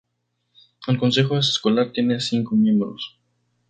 El 0.87 0.97
consejo 0.97 1.37
escolar 1.37 1.91
tiene 1.91 2.19
cinco 2.19 2.55
miembros. 2.55 3.19